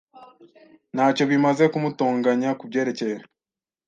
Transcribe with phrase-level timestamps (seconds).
[0.93, 3.17] Ntacyo bimaze kumutonganya kubyerekeye.